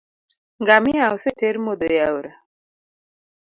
[0.61, 2.33] Ngamia oseter modho e aora